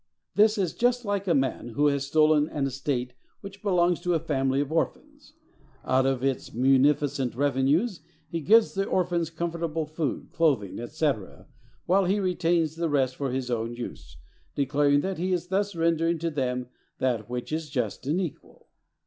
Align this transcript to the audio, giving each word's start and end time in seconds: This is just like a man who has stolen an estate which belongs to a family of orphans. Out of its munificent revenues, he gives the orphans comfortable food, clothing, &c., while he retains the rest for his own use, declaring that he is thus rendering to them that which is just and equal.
This 0.33 0.57
is 0.57 0.73
just 0.73 1.05
like 1.05 1.27
a 1.27 1.35
man 1.35 1.73
who 1.75 1.85
has 1.85 2.07
stolen 2.07 2.49
an 2.49 2.65
estate 2.65 3.13
which 3.41 3.61
belongs 3.61 3.99
to 4.01 4.15
a 4.15 4.19
family 4.19 4.59
of 4.59 4.71
orphans. 4.71 5.33
Out 5.85 6.07
of 6.07 6.23
its 6.23 6.55
munificent 6.55 7.35
revenues, 7.35 8.01
he 8.27 8.41
gives 8.41 8.73
the 8.73 8.85
orphans 8.87 9.29
comfortable 9.29 9.85
food, 9.85 10.31
clothing, 10.31 10.83
&c., 10.87 11.11
while 11.85 12.05
he 12.05 12.19
retains 12.19 12.77
the 12.77 12.89
rest 12.89 13.15
for 13.15 13.29
his 13.31 13.51
own 13.51 13.75
use, 13.75 14.17
declaring 14.55 15.01
that 15.01 15.19
he 15.19 15.31
is 15.33 15.49
thus 15.49 15.75
rendering 15.75 16.17
to 16.17 16.31
them 16.31 16.69
that 16.97 17.29
which 17.29 17.51
is 17.53 17.69
just 17.69 18.07
and 18.07 18.19
equal. 18.19 18.69